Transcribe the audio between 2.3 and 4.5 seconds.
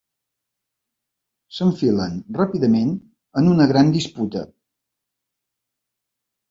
ràpidament en una gran disputa.